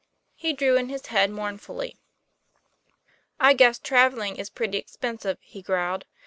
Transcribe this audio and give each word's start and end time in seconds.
He 0.33 0.51
drew 0.51 0.77
in 0.77 0.89
his 0.89 1.05
head 1.05 1.29
mournfully. 1.29 1.99
42 2.55 2.57
TOM 2.57 2.91
PLAYFAIR. 3.39 3.49
"I 3.51 3.53
guess 3.53 3.77
travelling 3.77 4.35
is 4.37 4.49
pretty 4.49 4.79
expensive," 4.79 5.37
he 5.41 5.61
growled. 5.61 6.05